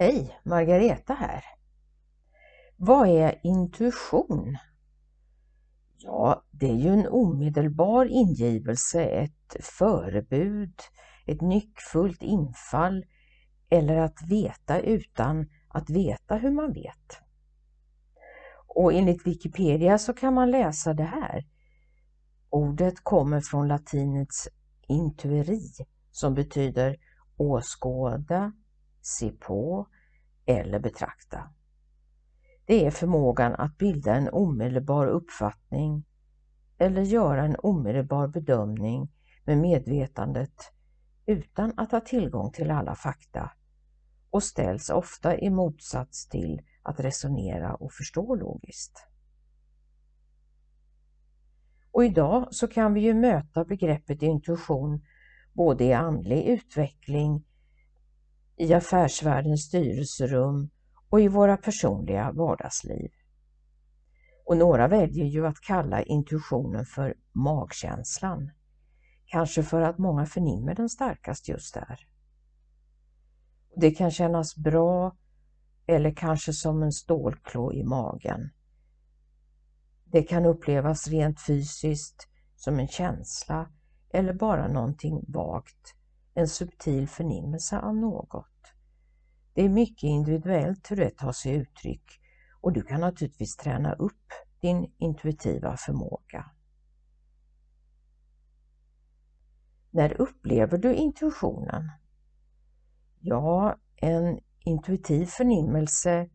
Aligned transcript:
Hej, 0.00 0.38
Margareta 0.42 1.14
här. 1.14 1.44
Vad 2.76 3.08
är 3.08 3.40
intuition? 3.42 4.56
Ja, 5.96 6.44
det 6.50 6.70
är 6.70 6.74
ju 6.74 6.88
en 6.88 7.08
omedelbar 7.08 8.06
ingivelse, 8.06 9.04
ett 9.04 9.56
förebud, 9.60 10.74
ett 11.26 11.40
nyckfullt 11.40 12.22
infall 12.22 13.04
eller 13.70 13.96
att 13.96 14.22
veta 14.28 14.80
utan 14.80 15.46
att 15.68 15.90
veta 15.90 16.36
hur 16.36 16.50
man 16.50 16.72
vet. 16.72 17.18
Och 18.66 18.92
enligt 18.92 19.26
Wikipedia 19.26 19.98
så 19.98 20.12
kan 20.12 20.34
man 20.34 20.50
läsa 20.50 20.94
det 20.94 21.04
här. 21.04 21.46
Ordet 22.50 23.04
kommer 23.04 23.40
från 23.40 23.68
latinets 23.68 24.48
intueri 24.88 25.70
som 26.10 26.34
betyder 26.34 26.96
åskåda, 27.36 28.52
se 29.00 29.30
på 29.30 29.88
eller 30.46 30.78
betrakta. 30.78 31.50
Det 32.64 32.86
är 32.86 32.90
förmågan 32.90 33.54
att 33.54 33.78
bilda 33.78 34.14
en 34.14 34.28
omedelbar 34.28 35.06
uppfattning 35.06 36.04
eller 36.78 37.02
göra 37.02 37.44
en 37.44 37.56
omedelbar 37.58 38.28
bedömning 38.28 39.12
med 39.44 39.58
medvetandet 39.58 40.72
utan 41.26 41.72
att 41.76 41.92
ha 41.92 42.00
tillgång 42.00 42.52
till 42.52 42.70
alla 42.70 42.94
fakta 42.94 43.50
och 44.30 44.42
ställs 44.42 44.90
ofta 44.90 45.38
i 45.38 45.50
motsats 45.50 46.28
till 46.28 46.62
att 46.82 47.00
resonera 47.00 47.74
och 47.74 47.92
förstå 47.92 48.34
logiskt. 48.34 49.06
Och 51.90 52.04
idag 52.04 52.48
så 52.50 52.68
kan 52.68 52.94
vi 52.94 53.00
ju 53.00 53.14
möta 53.14 53.64
begreppet 53.64 54.22
intuition 54.22 55.04
både 55.52 55.84
i 55.84 55.92
andlig 55.92 56.44
utveckling, 56.44 57.44
i 58.58 58.74
affärsvärldens 58.74 59.64
styrelserum 59.64 60.70
och 61.08 61.20
i 61.20 61.28
våra 61.28 61.56
personliga 61.56 62.32
vardagsliv. 62.32 63.10
Och 64.46 64.56
några 64.56 64.88
väljer 64.88 65.26
ju 65.26 65.46
att 65.46 65.60
kalla 65.60 66.02
intuitionen 66.02 66.84
för 66.84 67.14
magkänslan. 67.32 68.50
Kanske 69.26 69.62
för 69.62 69.82
att 69.82 69.98
många 69.98 70.26
förnimmer 70.26 70.74
den 70.74 70.88
starkast 70.88 71.48
just 71.48 71.74
där. 71.74 72.06
Det 73.76 73.90
kan 73.90 74.10
kännas 74.10 74.56
bra 74.56 75.16
eller 75.86 76.10
kanske 76.10 76.52
som 76.52 76.82
en 76.82 76.92
stålklå 76.92 77.72
i 77.72 77.84
magen. 77.84 78.50
Det 80.04 80.22
kan 80.22 80.46
upplevas 80.46 81.08
rent 81.08 81.40
fysiskt 81.46 82.28
som 82.56 82.78
en 82.78 82.88
känsla 82.88 83.70
eller 84.10 84.32
bara 84.32 84.68
någonting 84.68 85.24
vagt, 85.28 85.94
en 86.38 86.48
subtil 86.48 87.08
förnimmelse 87.08 87.78
av 87.78 87.96
något. 87.96 88.74
Det 89.54 89.64
är 89.64 89.68
mycket 89.68 90.02
individuellt 90.02 90.90
hur 90.90 90.96
det 90.96 91.10
tar 91.10 91.32
sig 91.32 91.54
uttryck 91.54 92.20
och 92.60 92.72
du 92.72 92.82
kan 92.82 93.00
naturligtvis 93.00 93.56
träna 93.56 93.92
upp 93.92 94.32
din 94.60 94.92
intuitiva 94.98 95.76
förmåga. 95.76 96.50
När 99.90 100.20
upplever 100.20 100.78
du 100.78 100.94
intuitionen? 100.94 101.90
Ja, 103.20 103.76
en 103.96 104.40
intuitiv 104.60 105.26
förnimmelse 105.26 106.30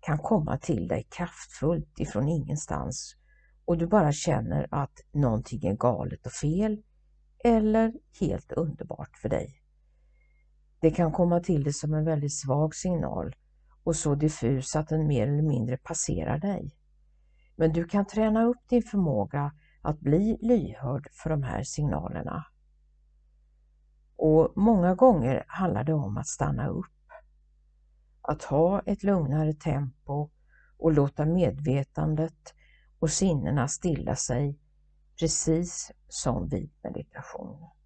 kan 0.00 0.18
komma 0.18 0.58
till 0.58 0.88
dig 0.88 1.06
kraftfullt 1.10 2.00
ifrån 2.00 2.28
ingenstans 2.28 3.16
och 3.64 3.78
du 3.78 3.86
bara 3.86 4.12
känner 4.12 4.68
att 4.70 5.00
någonting 5.12 5.64
är 5.64 5.74
galet 5.74 6.26
och 6.26 6.32
fel 6.32 6.82
eller 7.44 7.92
helt 8.20 8.52
underbart 8.52 9.16
för 9.16 9.28
dig. 9.28 9.62
Det 10.80 10.90
kan 10.90 11.12
komma 11.12 11.40
till 11.40 11.64
dig 11.64 11.72
som 11.72 11.94
en 11.94 12.04
väldigt 12.04 12.34
svag 12.34 12.74
signal 12.74 13.36
och 13.84 13.96
så 13.96 14.14
diffus 14.14 14.76
att 14.76 14.88
den 14.88 15.06
mer 15.06 15.28
eller 15.28 15.42
mindre 15.42 15.76
passerar 15.76 16.38
dig. 16.38 16.74
Men 17.56 17.72
du 17.72 17.84
kan 17.84 18.06
träna 18.06 18.44
upp 18.44 18.68
din 18.68 18.82
förmåga 18.82 19.52
att 19.82 20.00
bli 20.00 20.38
lyhörd 20.40 21.08
för 21.12 21.30
de 21.30 21.42
här 21.42 21.62
signalerna. 21.62 22.44
Och 24.16 24.52
många 24.56 24.94
gånger 24.94 25.44
handlar 25.48 25.84
det 25.84 25.94
om 25.94 26.16
att 26.16 26.26
stanna 26.26 26.68
upp. 26.68 26.86
Att 28.22 28.42
ha 28.42 28.82
ett 28.86 29.02
lugnare 29.02 29.52
tempo 29.52 30.30
och 30.78 30.92
låta 30.92 31.26
medvetandet 31.26 32.54
och 32.98 33.10
sinnena 33.10 33.68
stilla 33.68 34.16
sig 34.16 34.58
precis 35.18 35.92
som 36.08 36.48
vid 36.48 36.70
meditation. 36.82 37.77